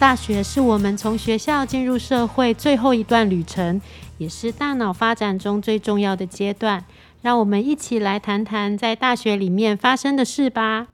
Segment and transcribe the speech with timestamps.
[0.00, 3.78] 大学是我们从学校进入社会最后一段旅程，
[4.16, 6.82] 也是大脑发展中最重要的阶段。
[7.20, 10.88] 让我们一起来谈谈在大学里面发生的事吧。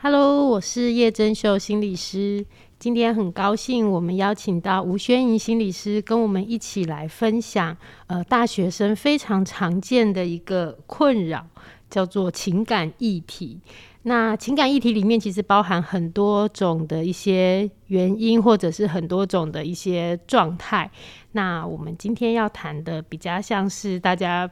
[0.00, 2.46] Hello，我是叶真秀心理师。
[2.78, 7.76] 今天很高兴，我们邀请到吴宣莹心理师跟我们一起来分享，
[8.06, 11.44] 呃，大学生非常常见的一个困扰，
[11.90, 13.58] 叫做情感议题。
[14.02, 20.90] 那情感议题里面其实包含很多种的一些原因，或者是很多种的一些状态。
[21.32, 24.50] 那我们今天要谈的比较像是大家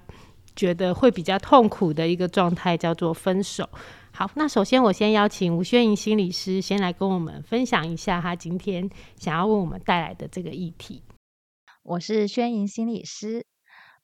[0.55, 3.67] 觉得会比较痛苦的一个状态，叫做分手。
[4.11, 11.03] 好，那首先我先邀请吴宣莹心理师先来跟我们分享一下他今天想要为我们带来的这个议题。
[11.85, 13.47] 我是宣莹心理师。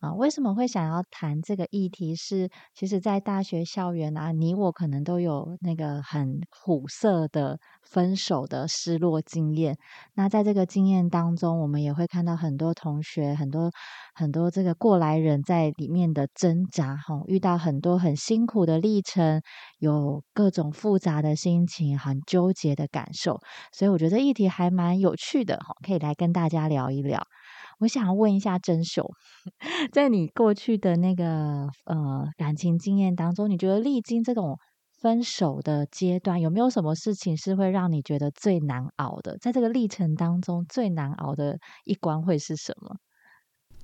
[0.04, 2.14] 啊，为什么会想要谈这个议题？
[2.14, 9.78] 是其实，在大学校园啊，你我可能都有那个很苦涩的分手的失落经验。
[10.12, 13.70] 那在这个经验当中，我们也会看到很多同学、很多
[14.14, 19.40] 很多这个过来人在里面的挣扎，哈，遇到很多很辛苦的历程，
[19.78, 23.40] 有各种复杂的心情，很纠结的感受。
[23.72, 27.26] 所以，我觉得议题还蛮有趣的，哈，可以来跟大家聊一聊。
[27.80, 29.10] 我想问一下珍秀，
[29.92, 34.58] 在你过去的那个呃感情经验当中，你觉得历经这种
[35.00, 39.36] 分手的阶段，有没有什么事情是会让你觉得最难熬的？
[39.38, 42.96] 在这个历程当中，最难熬的一关会是什么？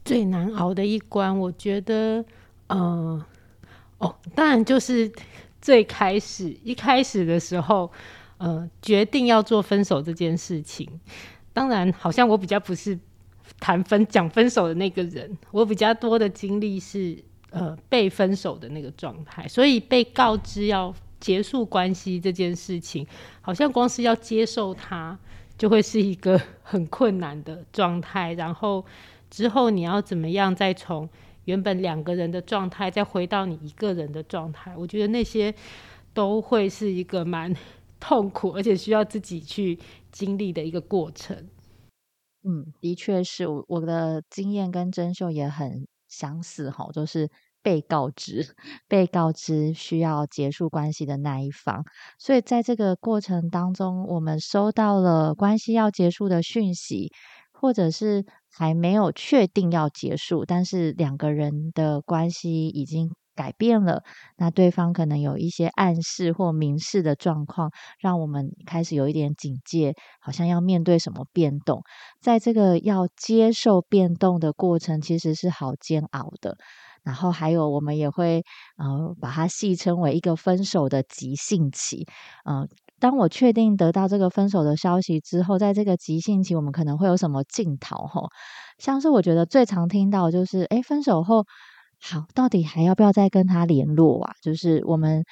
[0.05, 2.25] 最难熬的一关，我觉得，
[2.69, 3.23] 呃，
[3.99, 5.13] 哦，当然就是
[5.61, 7.91] 最开始一开始的时候，
[8.39, 10.89] 呃，决定要做分手这件事情。
[11.53, 12.99] 当然，好像我比较不是。
[13.59, 17.19] 谈分讲分手的那个人，我比较多的经历是
[17.51, 23.07] 呃被分手的那个状态，所以被告知要结束关系这件事情，
[23.41, 25.19] 好像光是要接受它，
[25.59, 28.33] 就会是一个很困难的状态。
[28.35, 28.85] 然后
[29.29, 31.09] 之后你要怎么样再从
[31.45, 35.55] 原本两个人的状态再回到你一个人的状态，我觉得那些
[36.15, 37.55] 都会是一个蛮
[37.99, 39.79] 痛苦，而且需要自己去
[40.11, 41.37] 经历的一个过程。
[42.45, 47.31] 嗯，的确是我我的经验跟真秀也很相似哈，就是
[47.63, 48.55] 被告知
[48.89, 51.85] 被告知需要结束关系的那一方，
[52.19, 57.13] 所以在这个过程当中，我们收到了关系要结束的讯息，
[57.53, 63.11] 或者是还没有确定要结束，但是两个人的关系已经。
[63.41, 64.03] 改变了，
[64.37, 71.83] 那对方可能有一些暗示或明示的状况，让我们开始有一点警戒，好像要面对什么变动。
[72.21, 76.59] 在这个要接受变动的过程，其实是好煎熬的。
[77.03, 78.45] 然后还有，我们也会
[78.77, 82.07] 呃把它戏称为一个分手的急性期。
[82.45, 82.69] 嗯，
[82.99, 87.97] 当我确定得到这个分手的消息之后，在这个急性期，我们可能会有什么镜头？
[88.07, 88.29] 哈，
[88.77, 91.47] 像是我觉得最常听到就是，哎，分手后。
[92.03, 94.33] 好，到底还要不要再跟他联络啊？
[94.43, 95.25] 就是我们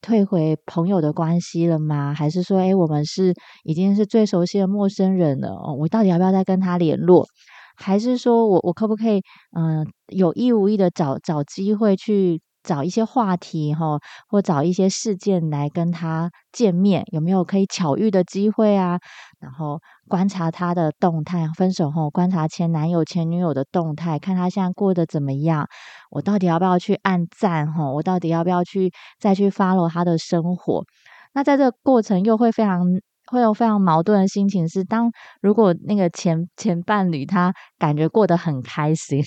[0.00, 2.14] 退回朋友的关系了吗？
[2.14, 3.34] 还是说，哎，我们是
[3.64, 5.50] 已经是最熟悉的陌生人了？
[5.50, 7.26] 哦，我到底要不要再跟他联络？
[7.76, 9.22] 还是说我我可不可以，
[9.56, 12.40] 嗯，有意无意的找找机会去？
[12.62, 18.98] 找一些话题哈，或找一些事件来跟他见面，有没有可以巧遇的机会啊？
[19.40, 25.66] 然后观察他的动态，分手后观察前男友、前女友的动态，看他现在过得怎么样。
[26.10, 27.90] 我到底要不要去按赞哈？
[27.90, 30.84] 我到底要不要去再去 follow 他的生活？
[31.34, 32.84] 那在这个过程又会非常
[33.30, 39.22] 会有非常矛盾的心情，是当如果那个前前伴侣他感觉过得很开心。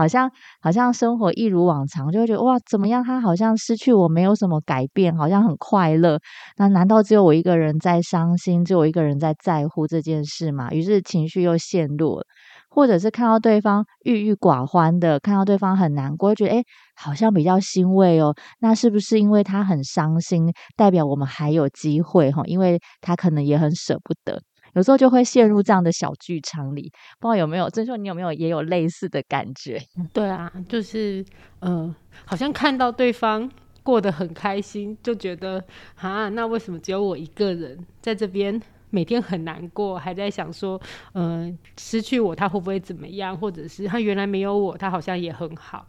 [0.00, 0.30] 好像
[0.62, 3.04] 好像生活一如往常，就会觉得哇，怎么样？
[3.04, 6.18] 他好像失去我没有什么改变，好像很快乐。
[6.56, 10.70] 那难道只有我一个人在伤心，只有我一个人在在乎这件事吗？
[10.72, 12.24] 于是情绪又陷入了，
[12.70, 16.64] 或者是看到对方郁郁寡欢的，看到对方很难过，觉得诶
[16.96, 18.34] 好像比较欣慰哦。
[18.60, 22.42] 那是不是因为他很伤心，代表我们还有机会哈？
[22.46, 24.40] 因为他可能也很舍不得。
[24.74, 27.68] 有时候就会陷入这样的小剧场里，不知道有没有？
[27.70, 29.80] 郑秀，你有没有也有类似的感觉？
[30.12, 31.24] 对啊，就是
[31.60, 31.94] 呃，
[32.24, 33.50] 好像看到对方
[33.82, 35.62] 过得很开心，就觉得
[35.96, 40.80] 啊，那为什么只有我一个人在这边每天很难过，还在想说，
[41.14, 43.36] 嗯，失去我他会不会怎么样？
[43.36, 45.86] 或者是他原来没有我，他好像也很好。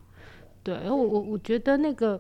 [0.64, 2.20] 对，我我我觉得那个。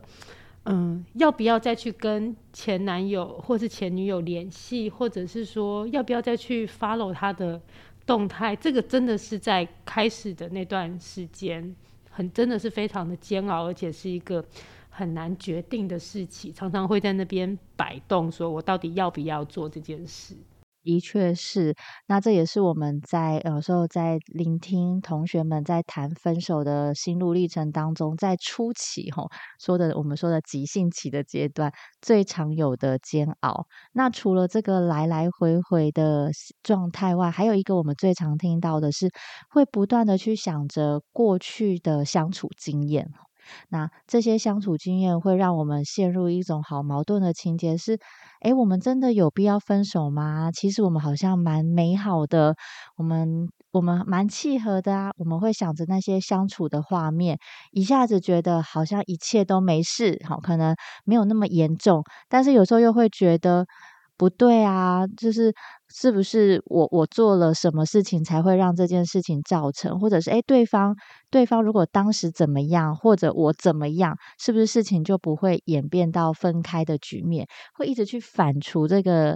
[0.65, 7.59] 嗯，要不要再去跟前男友或是前女友联系，或者是说要不要再去 follow 他的
[8.05, 8.55] 动态？
[8.55, 11.75] 这个真的是在开始的那段时间，
[12.11, 14.45] 很真的是非常的煎熬，而且是一个
[14.89, 20.35] 很难决定的事情，常常会在那边摆动，说我到底要不要做这件事。
[20.83, 21.75] 的确是，
[22.07, 29.29] 那这也是我们在有时候在聆听同学们在谈分手的心路历程当中，在初期吼
[29.59, 33.67] 说的我们说的急性期的阶段最常有的煎熬。
[33.93, 36.31] 那除了这个来来回回的
[36.63, 39.09] 状态外，还有一个我们最常听到的是
[39.49, 43.07] 会不断的去想着过去的相处经验。
[43.69, 47.99] 那这些相处经验会让我们陷入一种好矛盾的情节，是，
[48.41, 50.51] 诶，我们真的有必要分手吗？
[50.53, 52.55] 其实我们好像蛮美好的，
[52.97, 55.11] 我们我们蛮契合的啊。
[55.17, 57.37] 我们会想着那些相处的画面，
[57.71, 63.65] 一下子觉得好像一切都没事，好，可能没有那么严重，但是有时候又会觉得。
[64.21, 65.51] 不对啊，就是
[65.89, 70.95] 是不是我我做了什么事情才会让这件事情造成，或者是诶对方
[71.31, 77.47] 对方如果当时怎么样，或者我怎么样，是不是事情就不会演变到分开的局面？
[77.73, 79.35] 会一直去反刍这个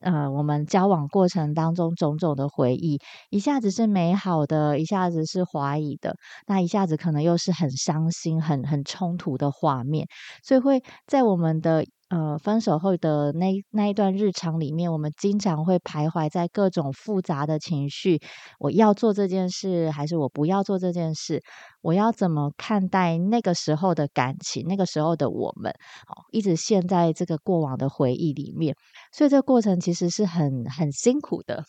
[0.00, 2.98] 呃我们交往过程当中种种的回忆，
[3.30, 6.16] 一下子是美好的，一下子是怀疑的，
[6.48, 10.08] 那一下子可能又是很伤心、很很冲突的画面，
[10.42, 11.84] 所以会在我们的。
[12.08, 18.20] 呃，分手后的那那一段日常里面，我们经常会徘徊在各种复杂的情绪。
[18.60, 21.42] 我要做这件事，还是我不要做这件事？
[21.82, 24.64] 我要怎么看待那个时候的感情？
[24.68, 28.76] 那个时候的我们，哦，一直陷在这个过往的回忆里面。
[29.12, 31.64] 所以这个过程其实是很很辛苦的。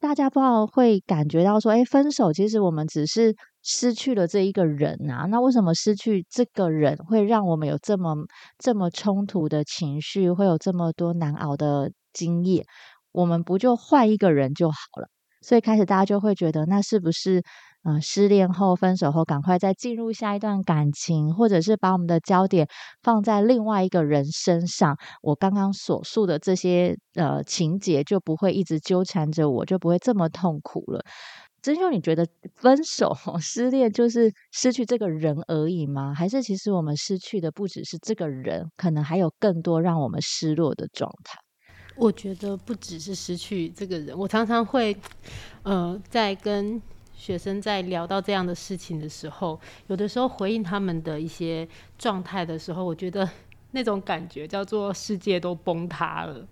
[0.00, 5.26] 大家不知道会感觉到说，哎，分手其实我们只是失去了这一个人啊。
[5.30, 8.14] 那为什么失去这个人会让我们有这么
[8.58, 12.64] 这么冲突的情绪，会有这么多难熬的经验？
[13.12, 15.08] 我们不就换一个人就好了？
[15.40, 17.42] 所以开始大家就会觉得，那是不是？
[17.86, 22.66] 嗯，失恋后、分手后，赶快再进入下一段感情，或者是把我们的焦点
[23.02, 24.96] 放在另外一个人身上。
[25.20, 31.04] 我刚刚所述的这些呃情节，就不会一直纠缠着我，就不会这么痛苦了。
[31.60, 36.14] 真秀，你觉得分手、失恋就是失去这个人而已吗？
[36.14, 41.38] 还是其实我们失去的不只是这个人，可能还有更多让我们失落的状态？
[41.96, 44.96] 我觉得不只是失去这个人，我常常会
[45.64, 46.80] 呃在跟。
[47.14, 51.66] 学生在聊到这样的事情的时候，有的时候回应他们的一些
[51.96, 53.28] 状态的时候，我觉得
[53.70, 56.46] 那种感觉叫做世界都崩塌了。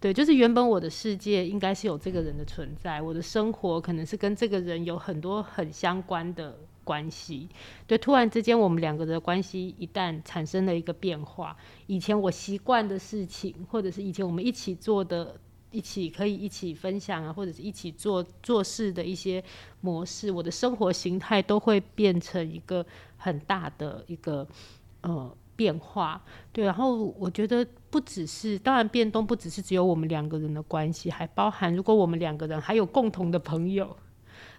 [0.00, 7.48] 对，就是原本我的世界应该是有这个人的存在，我的生活可能是跟这个人有很多很相关的关系。
[7.86, 15.38] 对，突然之间我们两个的关系一旦产生了一个变化，以前我习惯的事情，或者是以前我们一起做的。
[15.70, 19.42] 一起可以一起分享啊，或者是一起做做事的一些
[19.80, 22.84] 模式，我的生活形态都会变成一个
[23.16, 24.46] 很大的一个
[25.02, 26.20] 呃变化。
[26.52, 33.96] 对，然后我觉得不只是，当然变动不只是只有我们两个人的关系，还包含如果我们两个人还有共同的朋友，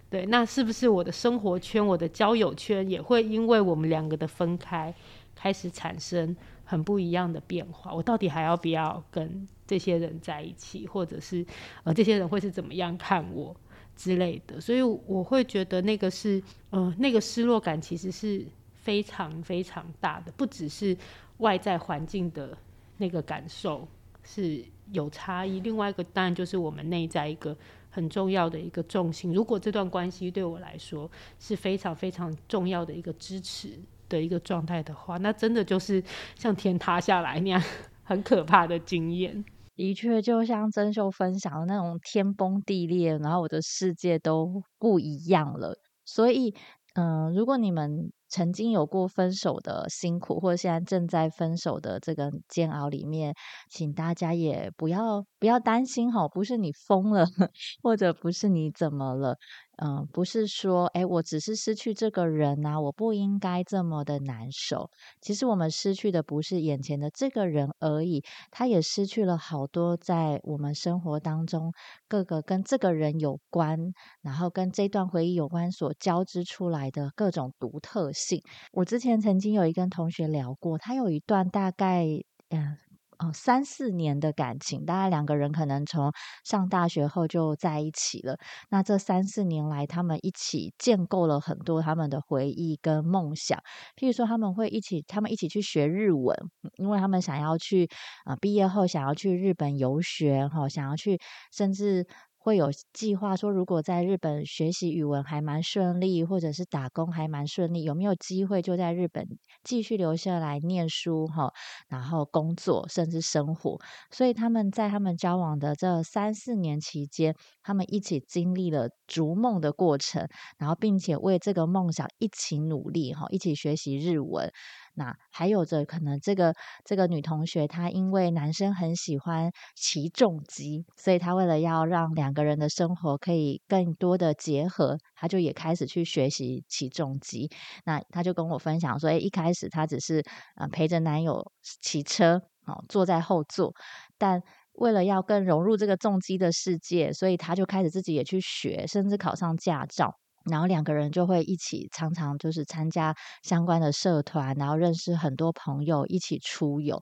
[0.09, 4.93] 对，那是不是我的生活圈、我的交友圈也会因为我们两个的分开
[5.33, 6.35] 开始产生
[6.71, 7.93] 很不一样的变化？
[7.93, 9.45] 我到底还要不要跟？
[9.67, 11.45] 这些人在一起，或者是
[11.85, 13.55] 呃，这些人会是怎么样看我
[13.95, 20.97] 之类的，所以我会觉得那个是呃，那个失落感其实是非常非常大的，不只是
[21.37, 22.57] 外在环境的
[22.97, 23.87] 那个感受
[24.23, 27.55] 是有差异，另外一个当然就是我们内在一个
[27.89, 29.33] 很重要的一个重心。
[29.33, 33.79] 如果这段关系对我来说是非常非常重要的一个支持
[34.11, 36.03] 的一个状态的话，那真的就是
[36.35, 37.63] 像天塌下来那样
[38.03, 39.43] 很可怕的经验。
[39.75, 45.75] 的确，就像珍秀分享的那种天崩地裂，然后我的世界都不一样了。
[46.05, 46.53] 所以，
[46.93, 53.33] 嗯，如果你们曾经有过分手的辛苦，或者现在正在分手的这个煎熬里面，
[53.69, 57.25] 请大家也不要不要担心哈，不是你疯了，
[57.81, 59.37] 或者不是你怎么了。
[59.83, 64.91] 嗯，不是说，哎，我只是失去这个人呐，我不应该这么的难受。
[65.19, 71.73] 其实我们失去的不是眼前的这个人而已，他也失去了好多在我们生活当中
[72.07, 78.43] 各个跟这个人有关，然后跟这段回忆有关所交织出来的各种独特性。
[78.73, 82.05] 我之前曾经有一跟同学聊过，他有一段大概，
[82.49, 82.90] 嗯。
[83.21, 86.11] 哦，三四年的感情，大概两个人可能从
[86.43, 88.35] 上大学后就在一起了。
[88.69, 93.59] 那这三四年来，他们一起建构了很多他们的回忆跟梦想。
[93.95, 96.35] 譬如说，他们会一起，他们一起去学日文，
[96.77, 97.87] 因为他们想要去
[98.25, 101.19] 啊，毕业后想要去日本游学，哈，想要去，
[101.51, 102.07] 甚至
[102.43, 109.27] 会有计划说，如果在日本学习语文还蛮顺利，或者是打工还蛮顺利，有没有机会就在日本
[109.63, 111.53] 继续留下来念书哈，
[111.87, 113.77] 然后工作甚至生活。
[114.09, 124.51] 所以他们在他们交往的这三四年期间，他们一起经历了逐梦的过程，然后并且为这个梦想一起努力哈，一起学习日文。
[124.93, 126.53] 那还有着可能这个
[126.85, 137.49] 这个女同学，她因为男生很喜欢骑重机，所以她为了要让两个人的生活可以更多的结合，她就也开始去学习骑重机。
[137.85, 140.23] 那她就跟我分享说，哎，一开始她只是
[140.55, 143.73] 呃陪着男友骑车，哦，坐在后座，
[144.17, 144.41] 但
[144.73, 150.15] 为了要更融入这个重机的世界，所以她就开始自己也去学，甚至考上驾照。
[150.45, 157.01] 然后两个人就会一起，常常就是参加相关的社团，然后认识很多朋友，一起出游。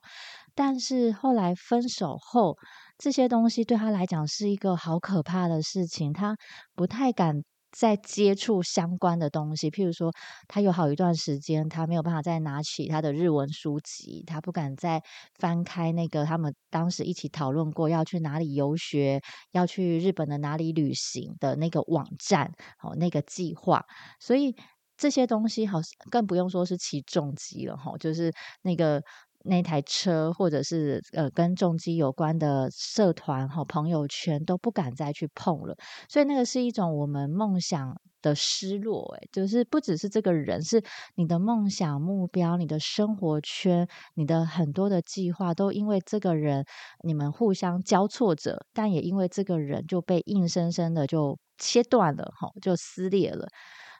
[0.54, 2.56] 但是后来分手后，
[2.98, 6.36] 这些东西对他来讲是一个好可怕的事情，他
[6.74, 7.42] 不太敢。
[7.72, 10.12] 在接触相关的东西，譬如说，
[10.48, 15.02] 他有好一段时间，他没有办法再拿起他的日文书籍，他不敢再
[15.38, 19.20] 翻开那个他们当时一起讨论过要去哪里游学，
[19.52, 23.84] 要去日本的哪里旅行的那个网站，哦，那个计划。
[24.18, 24.54] 所以
[24.96, 25.78] 这些东西，好，
[26.10, 29.02] 更不用说是起重机了，哈，就是那个。
[29.44, 35.74] 那台车，或者是呃跟重机有关的社团和朋友圈都不敢再去碰了，
[36.08, 39.14] 所以那个是一种我们梦想的失落。
[39.20, 40.82] 诶就是不只是这个人，是
[41.14, 46.64] 你的梦想目标、你的生活圈、你的很多的计划，都因为这个人，
[47.02, 53.48] 你们互相交错着，但也因为这个人就被硬生生的就切断了，哈，就撕裂了，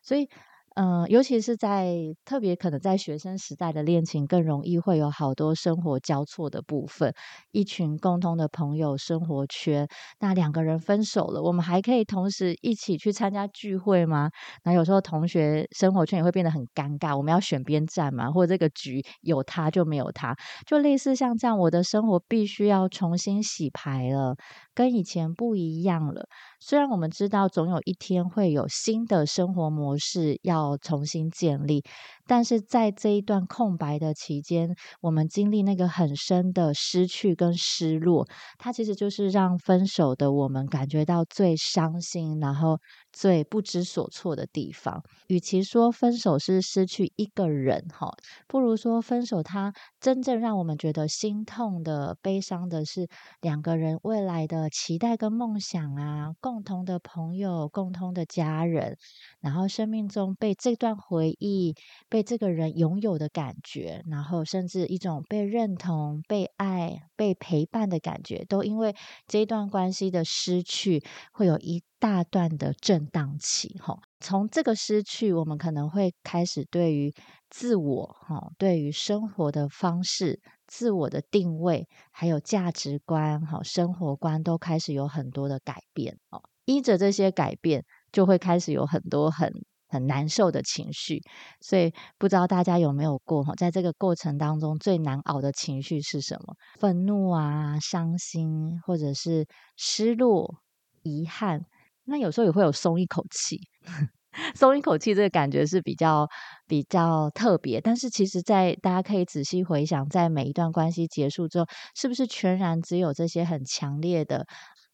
[0.03, 0.29] 所以。
[0.77, 7.13] 嗯，尤其是在特别可能在学生时代的恋情，更容易会有好多生活交错的部分，
[7.51, 9.89] 一群共同的朋友生活圈。
[10.21, 14.31] 那两个人分手了，我们还可以同时一起去参加聚会吗？
[14.63, 20.37] 那有时候同学生活圈也会变得很尴尬，我们要选边站嘛，或者这个局有他就没有他，
[20.69, 24.37] 就类似像这样，我的生活必须要重新洗牌了，
[24.81, 26.27] 跟以前不一样了。
[26.59, 31.85] 虽然我们知道总有一天会有新的生活模式要重新建立，
[32.27, 42.79] 但是在这一段空白的期间，我们经历那个很深的失去跟失落，它其实就是让分手的我们感觉到最伤心，然后。
[43.13, 48.11] 最不知所措的地方，与其说分手是失去一个人，哈，
[48.47, 53.09] 不如说分手，它真正让我们觉得心痛的、悲伤的是
[53.41, 58.97] 两个人未来的期待跟梦想啊，共同的朋友、共同的家人，
[59.41, 61.75] 然后生命中被这段回忆、
[62.09, 68.97] 被这个人拥有的感觉，然后甚至一种被认同、被爱、被陪伴的感觉，都因为
[69.27, 71.83] 这一段关系的失去，会有一。
[72.01, 77.13] 大段的震荡期，哈，从这个失去，我们可能会开始对于
[77.51, 89.53] 自我，哈，对于生活的方式、自我的定位，还有价值观，哈，生活观都开始有很多的改变，哦，依着这些改变，就会开始有很多很
[89.91, 91.21] 很难受的情绪，
[91.61, 96.55] 所以不知道大家有没有过，哈，在这个过程当中最难熬的情绪是什么？
[96.79, 100.57] 愤怒啊，伤心，或者是失落、
[101.03, 101.67] 遗憾。
[102.05, 103.61] 那有时候也会有松一口气，
[104.57, 106.29] 松一口气这个感觉是比较
[106.67, 107.81] 比较特别。
[107.81, 114.47] 但是其实，在大家可以仔细回想，在每一段关系结束之后，是不是全然只有这些很强烈的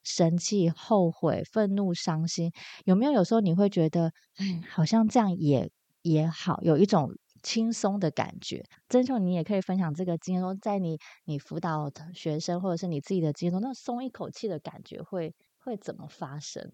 [0.07, 2.53] 生气、后悔、愤怒、伤心？
[2.85, 5.71] 有没有有时候你会觉得，哎，好像这样也
[6.03, 7.11] 也好，有一种
[7.43, 8.63] 轻松的感觉？
[8.89, 16.71] 真秀，你也可以分享这个经验，说在你你辅导学生或者是你自己的经验中，那松一口气的感觉会会怎么发生？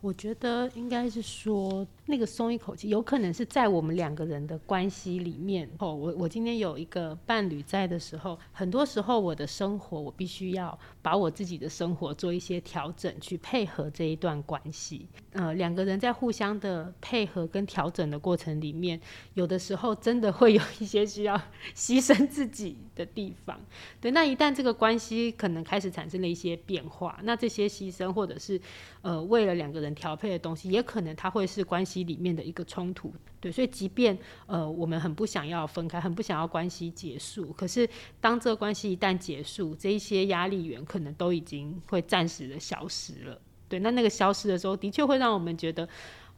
[0.00, 5.68] 我觉得应该是说，那个松一口气，有可能是在我们两个人的关系里面。
[5.80, 15.08] 哦，我我今天有一个伴侣在的时候，很多时候我的生活，我必须要把我自己的生活做一些调整，去配合这一段关系。
[15.32, 19.00] 呃，两个人在互相的配合跟调整的过程里面，
[19.34, 21.36] 有的时候真的会有一些需要
[21.74, 23.60] 牺牲自己的地方。
[24.00, 28.60] 对，那一旦这个关系可能开始产生了一些变化，那这些牺牲或者是
[29.02, 29.87] 呃，为了两个人。
[29.94, 34.16] 调配的东西，也可能它会是关系里面的一个冲突，对，所以即便
[34.46, 37.88] 呃我们很不想要分开，很不想要关系结束，可是
[38.20, 45.88] 当这个关系一旦结束，这一些压力源可能都已经会暂时的消失了，对，那那个消失的时候，的确会让我们觉得，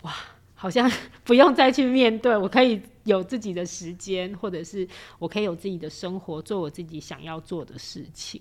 [0.02, 0.14] 哇，
[0.54, 0.90] 好像
[1.24, 4.86] 不用再去面对，我可以有自己的时间，或者是
[5.18, 8.40] 我可以有自己的生活，做我自己想要做的事情。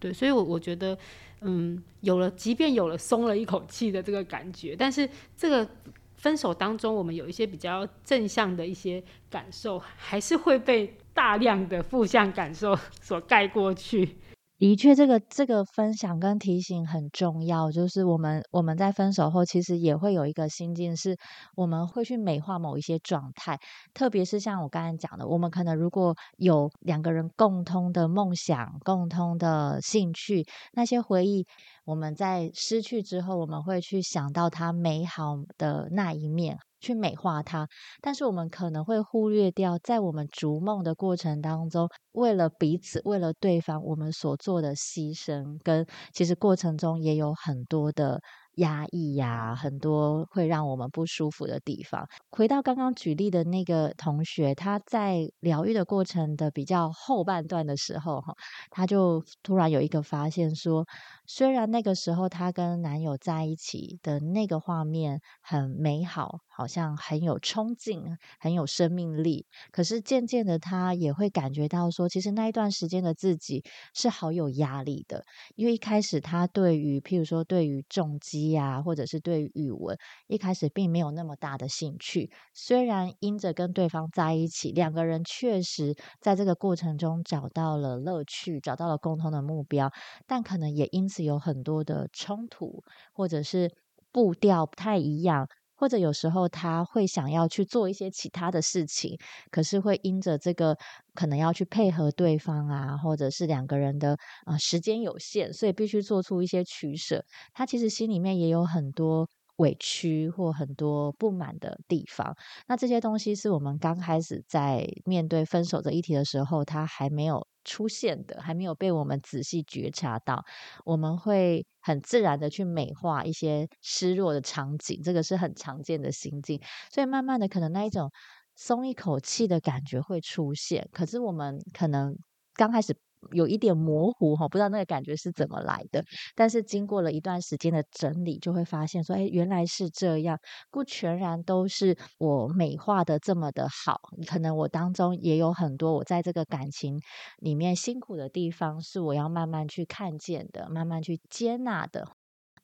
[0.00, 0.98] 对，所以，我我觉得，
[1.42, 5.68] 嗯，有了，即便有了松了一口气的这个感觉，但是这个
[6.16, 14.16] 分手当中，我们有一些比较正向的一些感受，还是会被大量的负向感受所盖过去。
[14.60, 17.72] 的确，这个这个分享跟提醒很重要。
[17.72, 21.16] 就是我们我们在分手后，其实也会有一个心境，是
[21.56, 23.58] 我们会去美化某一些状态。
[23.94, 31.46] 特别是像我刚才讲的，我们可能如果有两个人共通的梦想、共通的兴趣，那些回忆，
[31.86, 36.58] 我们在失去之后，我们会去想到它美好的那一面。
[36.80, 37.68] 去美化它，
[38.00, 48.20] 但是我们可能会忽略掉，在我们逐梦的过程当中，为了彼此，为了对方，我们所做的牺牲，跟其实过程中也有很多的。
[48.56, 52.06] 压抑呀，很多会让我们不舒服的地方。
[52.30, 58.34] 回到刚刚举例的那个同学，他在疗愈的过程的比较后半段的时候，哈，
[58.68, 60.84] 他就突然有一个发现，说
[61.26, 68.04] 虽然那个时候他跟男友在一起的那个画面很美好，好像很有冲劲，
[68.38, 73.64] 很有生命力，可是渐渐的他也会感觉到说，其实那一段时间的自己
[73.94, 75.24] 是好有压力的，
[75.56, 78.50] 因为一开始他对于譬如说对于重击。
[78.50, 89.90] 呀，或者是对于语文一开始并没有那么大的兴趣，虽然因着跟对方在一起，两个人确实在这个过程中找到了乐趣，找到了共同的目标，
[90.26, 93.70] 但可能也因此有很多的冲突，或者是
[94.10, 95.48] 步调不太一样。
[95.80, 99.16] 或者有时候他会想要去做一些其他的事情，
[99.50, 100.76] 可是会因着这个
[101.14, 107.24] 可能要去配合对方啊，或者是两个人的啊时间有限，所以必须做出一些取舍。
[107.54, 109.26] 他其实心里面也有很多。
[109.60, 112.34] 委屈或很多不满的地方，
[112.66, 120.44] 那这些东西是我们刚开始在面对分手这一题的时候，他还没有出现的，还没有被我们仔细觉察到。
[120.84, 126.60] 我们会很自然的去美化一些失落的场景，这个是很常见的心境。
[126.92, 128.10] 所以慢慢的，可能那一种
[128.56, 130.88] 松一口气的感觉会出现。
[130.92, 132.16] 可是我们可能
[132.54, 132.96] 刚开始。
[133.32, 136.04] 有一点模糊哈，不知道那个感觉是怎么来的。
[136.34, 140.38] 但是经过了一段时间的整理，就会发现说，哎，原来是这样，
[140.70, 144.00] 不全然都是我美化的这么的好。
[144.26, 147.00] 可能我当中也有很多我在这个感情
[147.38, 152.19] 里面辛苦的地方，是我要慢慢去看见的，慢慢去接纳的。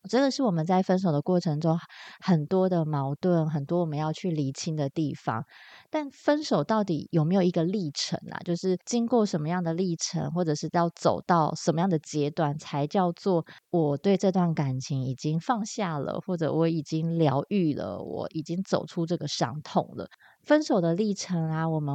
[0.09, 1.79] 这个是我们在分手的过程中
[2.21, 5.45] 很多的矛盾，很多我们要去厘清的地方。
[5.90, 8.38] 但分手到底有没有一个历程啊？
[8.45, 20.09] 就是经过什么样的历程，或者是要走到什么样的阶段，才叫做我对这段感情已经放下了，或者我已经疗愈了，我已经走出这个伤痛了。
[20.46, 21.94] 分手的历程啊，我们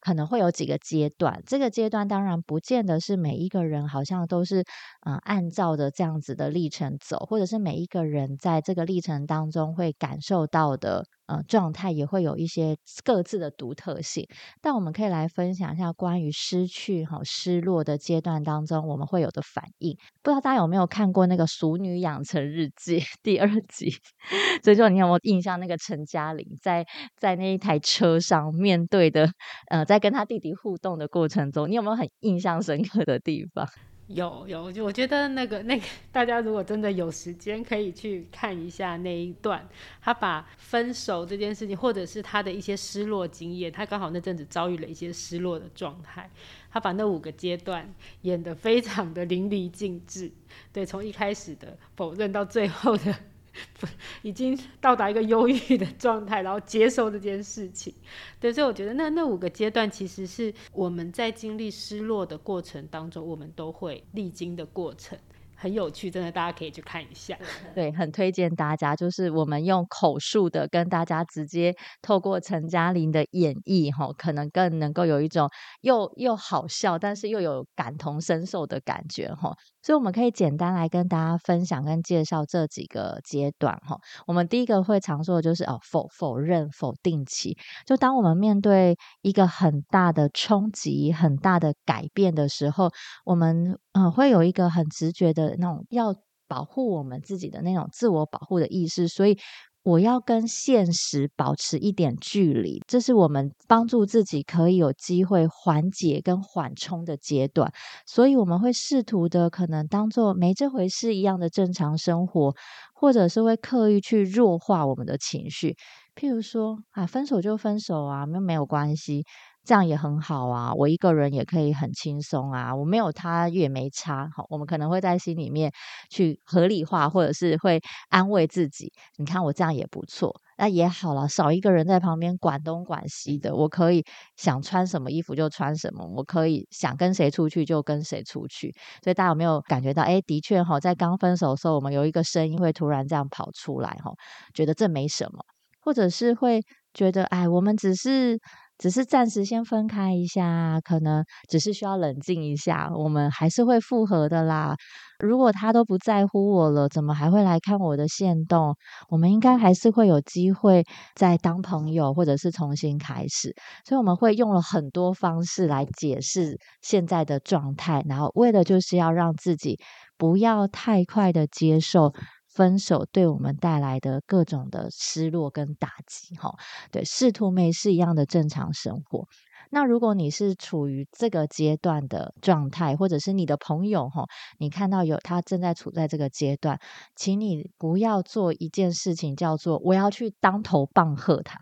[0.00, 1.42] 可能会有几个阶段。
[1.46, 4.64] 这个阶段当然不见得是每一个人好像都是
[5.06, 11.06] 嗯按照着这样子的历程走，或者是每一个人在这个历程当中会感受到的。
[11.26, 14.26] 呃，状态也会有一些各自的独特性，
[14.60, 19.96] 但我们可以来分享一下关于失去、哈失落的阶段当中，我们会有的反应。
[20.22, 23.90] 不知道大家有没有看过那个《熟女养成日记》 第二集？
[24.64, 25.52] 所以说，你有没有印象？
[25.60, 26.84] 那个陈嘉玲在
[27.18, 29.30] 在那一台车上面对的，
[29.70, 33.68] 呃，在跟他弟弟互动的过程中，你有没有很印象深刻的地方？
[34.14, 39.66] 有有，就我觉得那个那个，大家如果真的有时间，可以去看一下那一段。
[40.00, 46.30] 他把分手这件事情，或者是他的一些失落经验，他刚好那阵子遭遇了一些失落的状态，
[46.70, 50.30] 他把那五个阶段演得非常的淋漓尽致。
[50.72, 53.14] 对，从一开始的否认到最后的。
[54.22, 57.94] 已经到达一个忧郁的状态，然后接受这件事情。
[58.40, 65.18] 对，所以我觉得那那五个阶段其实是我们在经历失落的过程当中，我们都会历经的过程。
[65.54, 67.38] 很有趣，真的，大家可以去看一下。
[67.72, 75.48] 对，很推荐大家，就是我们用口述的跟大家直接透过陈嘉玲的演绎，哈，可能更能够有一种
[75.82, 79.54] 又又好笑，但是又有感同身受的感觉，哈。
[79.82, 83.98] 所以我们可以简单来跟大家分享跟介绍这几个阶段，哈。
[84.26, 92.90] 我们第一个会常说的就是哦，否否认否定期，就当我们面对一个很大的冲击、很大的改变的时候，
[93.24, 95.56] 我们嗯会有一个很直觉的。
[95.58, 96.14] 那种要
[96.48, 99.38] 保护我们自己的那种自我保护的意识，所以
[99.84, 107.72] 我要跟现实保持一点距离，这是我们帮助自己可以有机会缓解跟缓冲的阶段。
[108.06, 112.54] 所以我们会试图的可能当做没这回事一样的正常生活，
[112.94, 115.76] 或者是会刻意去弱化我们的情绪。
[116.14, 119.24] 譬如说啊，分手就分手啊，那没有关系。
[119.64, 124.28] 这样也很好啊，我一个人也可以很轻松啊，我没有他也没差。
[124.34, 125.72] 好，我们可能会在心里面
[126.10, 128.92] 去合理化，或者是会安慰自己。
[129.16, 134.04] 你看我这样也不错，那也好了，少一个人在旁边管东管西的，我可以
[134.36, 138.74] 想穿什么衣服就穿什么，我可以想跟谁出去就跟谁出去。
[139.04, 140.02] 所以大家有没有感觉到？
[140.02, 144.10] 哎，的确哈，在刚分手的时候，我们有一个声音会突然这样跑出来哈，
[144.54, 145.44] 觉得这没什么，
[145.80, 148.40] 或者是会觉得哎，我们只是。
[148.78, 154.74] 只是暂时先分开一下，可能只是需要冷静一下，我们还是会复合的啦。
[155.20, 158.74] 如果他都不在乎我了，怎么还会来看我的线动？
[159.08, 163.54] 我们应该还是会有机会再当朋友，或者是重新开始。
[163.86, 169.78] 所以我们会用了很多方式来解释现在的状态，然后为的就是要让自己
[170.18, 172.12] 不要太快的接受。
[172.54, 176.54] 分手对我们带来的各种的失落跟打击，哈，
[176.90, 179.26] 对，试图没事一样的正常生活。
[179.70, 184.24] 那如果你是处于这个阶段的状态，或者是你的朋友，哈，
[184.58, 186.78] 你看到有他正在处在这个阶段，
[187.16, 191.58] 请你不要做一件事情，叫做我要去当头棒喝他。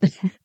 [0.00, 0.10] 对，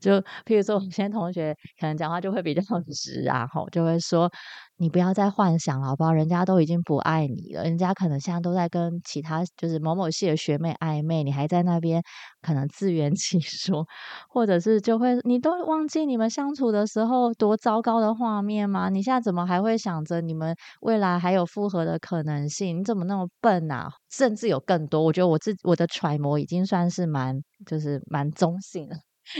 [0.00, 0.12] 就
[0.44, 4.30] 譬如说，我们现在同学可能讲话就会比较 直啊，吼，就会说。
[4.78, 6.12] 你不要再幻想了，好不好？
[6.12, 12.02] 人家都已经不爱你了，人家可能现在都在跟其他就是某某系的学妹暧昧，你还在那边
[12.40, 13.86] 可能自圆其说，
[14.28, 18.88] 或者是就会你都忘记你们相处的时候多糟糕的画面吗？
[18.88, 22.80] 你现在怎么还会想着你们未来还有复合的可能性？
[22.80, 23.88] 你怎么那么笨啊？
[24.10, 28.96] 甚至有更多，我觉得我自我的揣摩已经算是蛮就是蛮中性了。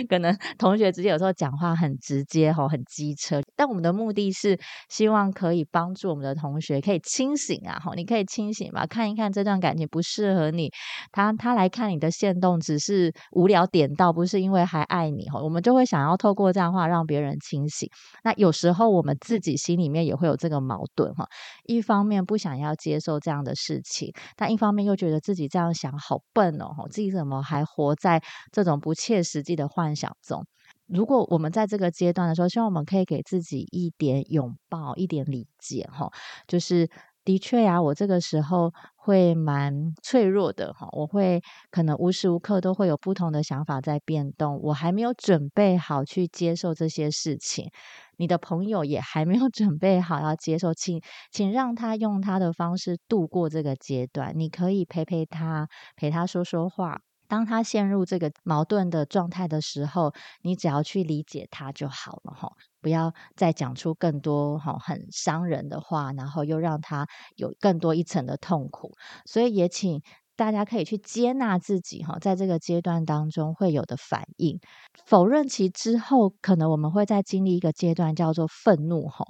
[0.08, 10.70] 可能同学之间有时候讲话很直接吼，很机车，但我们的目的是希望可以帮助我们的同学可以清醒啊，吼，你可以清醒吧，看一看这段感情不适合你，
[11.10, 17.88] 他他来看你的线动只是无聊点到，不是因为还爱你吼，我们就会想要透过这样话让别人清醒。
[18.22, 21.26] 那有时候我们自己心里面也会有这个矛盾哈，
[21.64, 29.71] 一方面不想要接受这样的事情，但一方面又觉得自己这样想好笨哦，自己怎么还活在这种不切实际的。
[29.72, 30.44] 幻想中，
[30.86, 36.10] 如果我们在这个阶段的时候，希望我们可以给自己一点拥抱，一点理解，哈，
[36.46, 36.88] 就是
[37.24, 47.70] 的确呀，我这个时候会蛮脆弱的，哈，我会可能无时无刻都会有不同的想法在变动，我还没有准备好去接受这些事情，
[48.18, 57.00] 你的朋友也还没有 准备好要接受，请请让他用他的方式度过这个阶段，你可以陪陪他，陪他说说话。
[57.32, 68.92] 当他陷入这个矛盾的状态的时候，你只要去理解他就好了哈，不要再讲出更多哈很伤人的话，然后又让他有更多一层的痛苦。
[69.24, 70.02] 所以也请。
[70.42, 74.58] 大家可以去接纳自己哈，在这个阶段当中会有的反应，
[75.06, 79.24] 否认其之后，可能我们会再经历一个阶段叫做愤怒哈。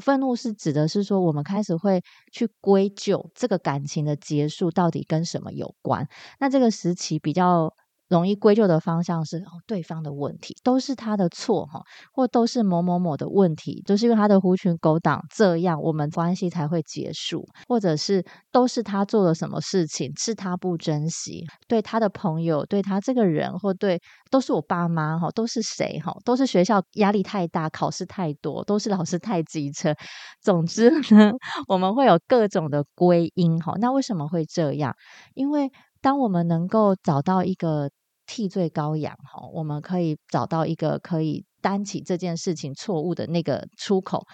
[0.00, 2.02] 愤怒是指的是说，我们开始会
[2.32, 6.08] 去归咎这个感情的结束到底跟什么有关。
[6.40, 7.72] 那这个时期比较。
[8.08, 29.94] 容易归咎的方向是哦，对方的问题都是他的错哈，或都是某某某的问题，都是因为他的狐群狗党这样，我们关系才会结束，或者是都是他做了什么事情，是他不珍惜，对他的朋友，对他这个人，或对都是我爸妈哈，都是谁哈，都是学校压力太大，考试太多，都是老师太机车。
[30.40, 31.32] 总之呢，
[31.68, 33.74] 我们会有各种的归因哈。
[33.80, 34.94] 那为什么会这样？
[35.34, 35.70] 因为
[36.06, 37.90] 当我们能够找到一个
[38.26, 44.24] 替罪羔羊，哈，我们可以找到一个可以担起这件事情错误的那个出口。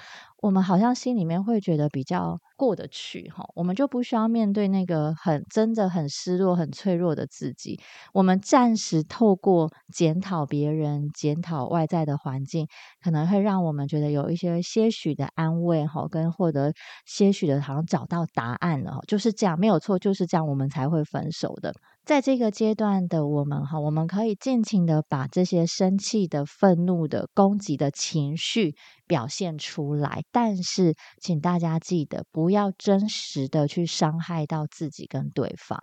[0.43, 7.81] 我们好像心里面会觉得比较过得去哈，我们就不需要面对那个很真的很失落、很脆弱的自己。
[8.13, 12.67] 我们暂时透过检讨别人、检讨外在的环境，
[13.01, 16.73] 可能会让我们觉得有一些些许的安慰哈，跟获得
[17.07, 21.73] 些许的好像找到答案了，就是这样，没有错，就是这样，我们才会分手的。
[22.05, 28.75] 在这个阶段的我们哈，我们可以尽情的把这些生气的、愤怒的、攻击的情绪
[29.07, 35.79] 表现出来，但是请大家记得，不要真实的去伤害到自己跟对方。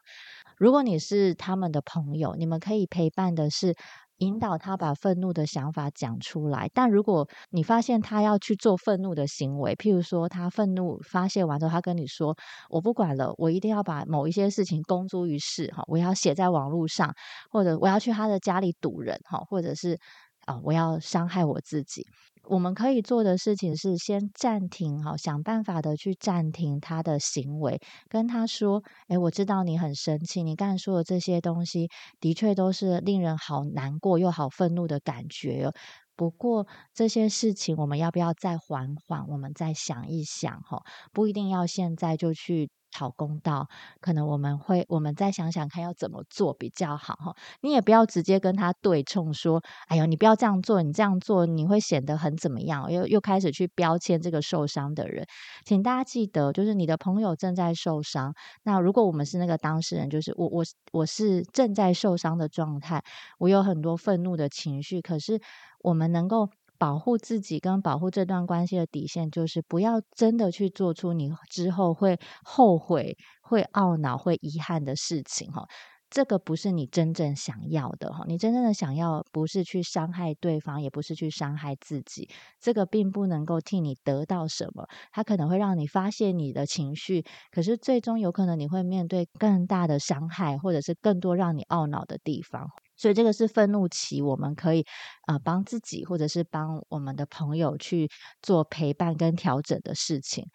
[0.57, 3.75] 如果你是他们的朋友，你们可以陪伴的是。
[4.19, 12.37] 引导他把愤怒的想法讲出来，但如果你发现他要去做愤怒的行为，譬如说他愤怒发泄完之后，他跟你说
[12.69, 17.13] ：“我不管了，我一定要把某一些事情公诸于世，哈，我要写在网络上，
[17.49, 19.97] 或者我要去他的家里堵人，哈，或者是
[20.45, 22.05] 啊，我要伤害我自己。”
[22.49, 35.71] 我们可以做的事情是先暂停，哈，想办法的去暂停他的行为，跟他说：“哎，我知道你很生气，你刚才说的这些东西的确都是令人好难过又好愤怒的感觉。”
[36.17, 39.27] 不过这些事情，我们要不要再缓缓？
[39.27, 40.81] 我们再想一想哈，
[41.13, 42.71] 不一定要现在就去。
[42.91, 43.67] 讨公道，
[44.01, 47.35] 可能我们会，我们再想想看要怎么做比较好哈。
[47.61, 52.91] 你也不要直接跟他对冲说，哎呦，你不要这样做，你这样做你会显得很怎么样？
[52.91, 55.25] 又又开始去标签这个受伤的人。
[55.65, 58.33] 请大家记得，就是你的朋友正在受伤。
[58.63, 63.03] 那如果我们是那个当事人，就是我我我是正在受伤的状态，
[63.37, 65.41] 我有很多愤怒的情绪，可是
[65.81, 66.49] 我们能够。
[66.79, 75.67] 保护自己跟保护这段关系的底线，就是不要真的去做出你之后会后悔、会懊恼、会遗憾的事情哈。
[76.09, 78.23] 这个不是你真正想要的哈。
[78.27, 82.27] 你真正的想要不是去伤害对方，也不是去伤害自己。
[82.59, 92.69] 这个并不能够替你得到什么，它可能会让你发泄你的情绪，可是最终有可能你会面对更大的伤害，或者是更多让你懊恼的地方。
[92.99, 94.85] 所以这个是愤怒期，我们可以
[95.27, 98.09] 呃帮自己，或者是帮我们的朋友去
[98.41, 100.45] 做陪伴跟调整的事情。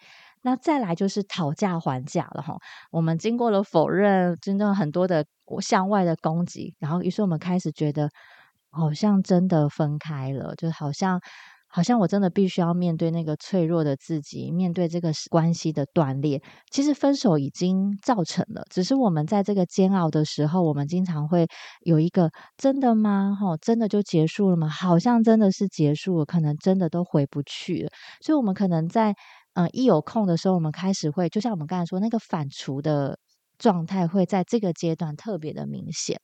[0.43, 2.57] 那再来就是讨价还价了哈。
[2.91, 5.25] 我们经过了否认，真正很多的
[5.63, 8.11] 向外的攻击，然后于是我们开始觉得
[8.71, 11.21] 好像真的分开了，就好像。
[11.75, 16.41] 好像我真的必须要面对那个脆弱的自己，面对这个关系的断裂。
[16.71, 21.49] 其实分手已经造成了，只是我们在这个煎熬的时候，我们经常会
[21.81, 23.37] 有一个真的吗？
[23.41, 24.69] 哈，真的就结束了吗？
[24.69, 27.91] 好像真的是结束了，可能真的都回不去了。
[28.21, 29.17] 所以，我们可能在
[29.55, 33.19] 嗯一有空的时候，我们开始会，就像我们刚才说，那个反刍的
[33.59, 36.21] 状态会在这个阶段特别的明显。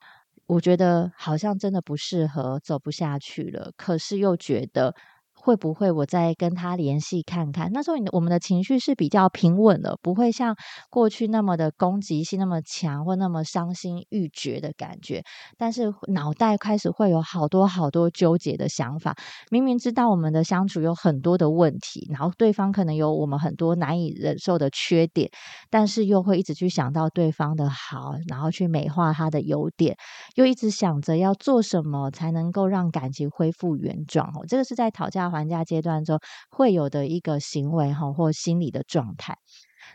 [0.46, 4.94] 我觉得好像真的不适合，走不下去了，可是又觉得。
[5.42, 7.70] 会不会我再跟他联系看看？
[7.72, 10.55] 那时候你我们的情绪是比较平稳的，不会像
[10.90, 15.22] 过去那么的攻击性那么强，或那么伤心欲绝的感觉。
[15.57, 19.16] 但是脑袋开始会有好多好多纠结的想法。
[19.50, 25.31] 明明知道我们的相处有很多的问题，然后对方可能有我们很多难以忍受的缺点，
[25.70, 29.96] 但是又会一直去想到对方的好，然后去美化他的优点，
[30.35, 34.29] 又一直想着要做什么才能够让感情恢复原状。
[34.29, 35.29] 哦，这个是在讨价。
[35.30, 36.18] 还价阶段中
[36.50, 39.38] 会有的一个行为哈，或心理的状态。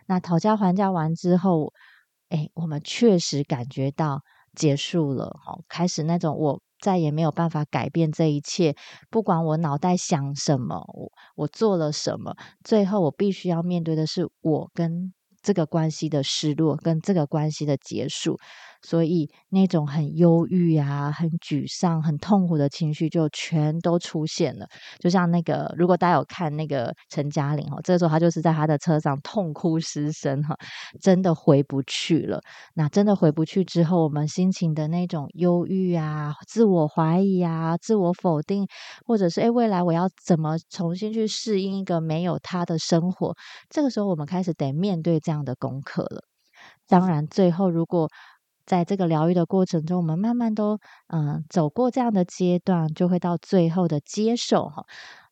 [0.08, 1.74] 那讨价还价完之后，
[2.30, 4.21] 哎，我们确实感觉到
[4.56, 8.76] 结束了哈，开始那种我再也没有办法改变这一切，
[9.10, 18.39] 不管我脑袋想什么，我我做了什么，最后我必须要面对的是我跟这个关系的失落，跟这个关系的结束。
[18.86, 24.67] 所以那种很忧郁啊、很沮丧、很痛苦的情绪就全都出现了。
[25.00, 30.56] 就像那个，如果大家有看那个陈嘉玲哈，这个时候他就是在他的车上痛哭失声哈，
[31.02, 32.39] 真的回不去了。
[32.76, 38.67] 那真的回不去之后，我们心情的那种忧郁啊、自我怀疑啊、自我否定，
[39.06, 43.36] 或者是诶未来我要怎么重新去适应一个没有他的生活？
[43.69, 46.21] 这个时候我们开始得面对这样的功课了。
[46.88, 48.10] 当然，最后如果
[48.65, 54.86] 在这个疗愈的过程中，我们慢慢都嗯走过这样的阶段，就会到最后的接受哈。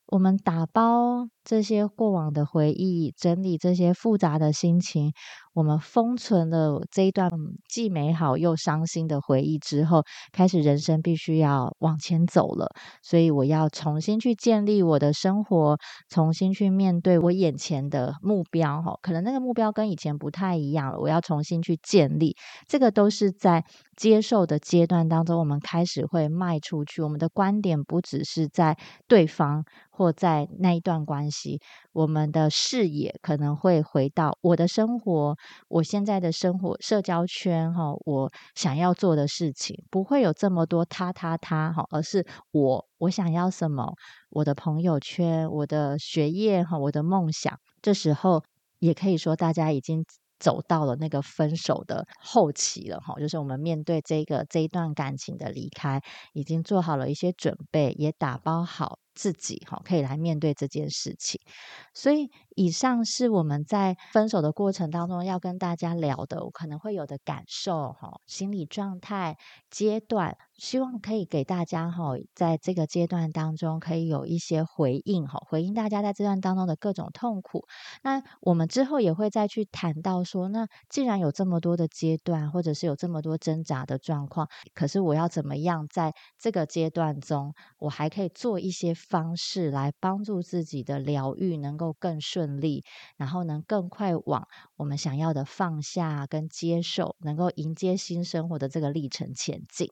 [0.06, 5.12] 我们打包这些过往的回忆，整理这些复杂的心情。
[5.54, 7.30] 我们封存了这一段
[7.68, 12.74] 既美好又伤心的回忆之后，开始人生必须要往前走了。
[13.02, 18.82] 所以我要重新去建立我的生活，重新去面对我眼前的目标。
[18.82, 20.98] 哈，可能那个目标跟以前不太一样了。
[20.98, 22.36] 我要重新去建立，
[22.66, 23.64] 这个都是在
[23.96, 27.00] 接受的阶段当中，我们开始会迈出去。
[27.00, 31.60] 我们的观点不只是在对方或在那一段关系，
[31.92, 35.36] 我们的视野可能会回到我的生活。
[35.68, 43.94] 我现在的生活社交圈哈，我想要做的事情不会有这么多他他他哈，而是我我想要什么，
[44.30, 47.58] 我的朋友圈，我的学业哈，我的梦想。
[47.82, 48.42] 这时候
[48.78, 50.04] 也可以说，大家已经
[50.38, 56.00] 走到了那个分手的后期了哈，就是我们面对这个这一段感情的离开，
[56.32, 58.98] 已经做好了一些准备，也打包好。
[59.14, 61.40] 自己哈可以来面对这件事情，
[61.94, 69.36] 所以以上是我们在分手的过程当中要跟大家聊的，我可能会有的感受哈，心理状态
[69.70, 77.64] 阶段，希望可以给大家哈，在这个阶段当中可以有一些回应哈，回应大家在这段当中的各种痛苦。
[78.02, 88.92] 那我们之后也会再去谈到说，那既然有这么多的阶段，或者是有这么多挣扎的状况，可是我要怎么样在这个阶段中，我还可以做一些。
[88.94, 92.84] 方式来帮助自己的疗愈能够更顺顺利，
[93.16, 99.88] 然后能更快往我们想要的放下跟接受，能够迎接新生活的这个历程前进。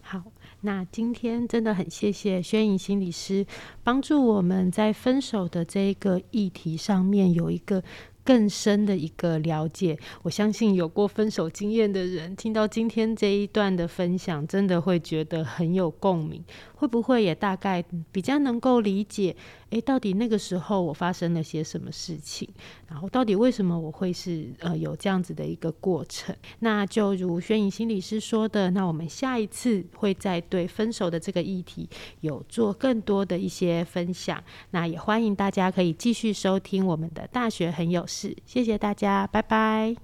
[0.00, 0.22] 好，
[0.62, 3.46] 那今天真的很谢谢宣颖心理师
[3.84, 7.82] 帮助我们在分手的这一个议题上面有一个。
[8.22, 16.44] 更深的一个了解，我相信有过分手经验的人，听到今天这一段的分享，真的会觉得很有共鸣。
[16.80, 19.36] 会不会也大概比较能够理解？
[19.68, 22.48] 诶，到底那个时候我发生了些什么事情？
[22.88, 26.34] 然后到底为什么我会是呃有这样子的一个过程？
[26.60, 31.86] 那就如宣颖心理师说的，那我们下一次会再对分手的这个议题
[32.22, 34.42] 有做更多的一些分享。
[34.70, 38.34] 那也欢迎大家可以继续收听我们的大学很有事。
[38.46, 39.94] 谢谢大家，拜拜。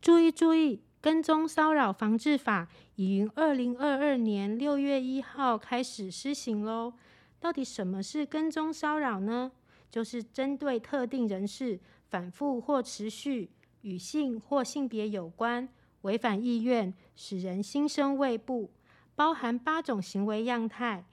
[0.00, 2.68] 注意注意，跟踪骚扰防治法。
[2.94, 6.94] 已于二零二二年六月一号开始施行喽。
[7.40, 9.52] 到底什么是跟踪骚扰呢？
[9.90, 13.50] 就是针对特定人士反复或持续
[13.82, 15.68] 与性或性别有关、
[16.02, 18.70] 违反意愿、使人心生畏怖，
[19.14, 21.04] 包含八种行为样态：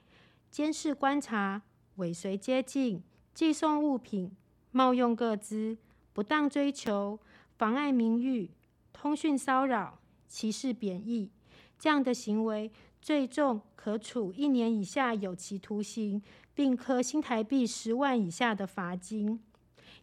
[0.50, 1.62] 监视、观察、
[1.96, 3.02] 尾随、接近、
[3.34, 4.30] 寄送物品、
[4.70, 5.76] 冒用个资、
[6.12, 7.18] 不当追求、
[7.58, 8.50] 妨碍名誉、
[8.92, 9.98] 通讯骚扰、
[10.28, 11.30] 歧视、贬义。
[11.78, 16.20] 这样的行为最重可处一年以下有期徒刑，
[16.54, 19.40] 并科新台币十万以下的罚金。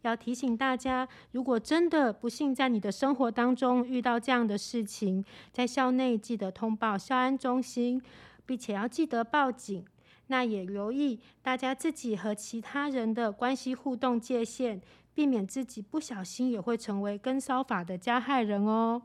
[0.01, 8.01] 要提醒大家，如果真的不幸在你的生活当中遇到这样的事情，在校内记得通报校安中心，
[8.45, 9.85] 并且要记得报警。
[10.29, 14.81] 那也留意大家自己和其他人的关系互动界限，
[15.17, 19.01] 避免自己不小心也会成为跟骚法的加害人哦。